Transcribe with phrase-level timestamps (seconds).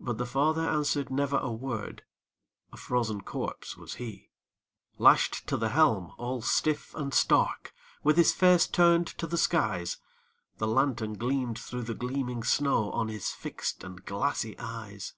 [0.00, 2.02] But the father answered never a word,
[2.72, 4.32] A frozen corpse was he.
[4.98, 9.98] Lashed to the helm, all stiff and stark, With his face turned to the skies,
[10.56, 15.14] The lantern gleamed through the gleaming snow On his fixed and glassy eyes.